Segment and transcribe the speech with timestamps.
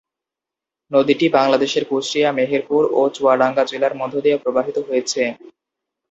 [0.91, 5.21] নদীটি বাংলাদেশের কুষ্টিয়া, মেহেরপুর ও চুয়াডাঙ্গা জেলার মধ্য দিয়ে প্রবাহিত হয়েছে।